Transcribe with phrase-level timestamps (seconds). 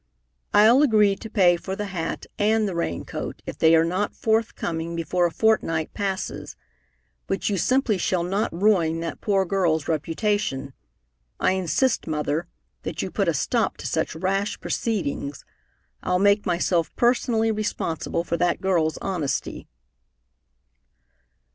[0.51, 4.15] "I'll agree to pay for the hat and the rain coat if they are not
[4.15, 6.55] forthcoming before a fortnight passes,
[7.27, 10.73] but you simply shall not ruin that poor girl's reputation.
[11.39, 12.47] I insist, Mother,
[12.81, 15.45] that you put a stop to such rash proceedings.
[16.01, 19.67] I'll make myself personally responsible for that girl's honesty."